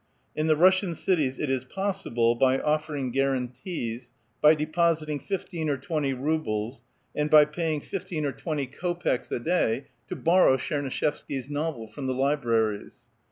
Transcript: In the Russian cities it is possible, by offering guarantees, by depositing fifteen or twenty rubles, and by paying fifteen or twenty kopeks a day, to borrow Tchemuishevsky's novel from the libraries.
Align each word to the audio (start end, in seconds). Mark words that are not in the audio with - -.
In 0.35 0.47
the 0.47 0.55
Russian 0.55 0.95
cities 0.95 1.37
it 1.37 1.51
is 1.51 1.63
possible, 1.63 2.33
by 2.33 2.57
offering 2.57 3.11
guarantees, 3.11 4.09
by 4.41 4.55
depositing 4.55 5.19
fifteen 5.19 5.69
or 5.69 5.77
twenty 5.77 6.11
rubles, 6.11 6.83
and 7.13 7.29
by 7.29 7.45
paying 7.45 7.81
fifteen 7.81 8.25
or 8.25 8.31
twenty 8.31 8.65
kopeks 8.65 9.31
a 9.31 9.37
day, 9.37 9.89
to 10.07 10.15
borrow 10.15 10.57
Tchemuishevsky's 10.57 11.51
novel 11.51 11.85
from 11.87 12.07
the 12.07 12.15
libraries. 12.15 13.01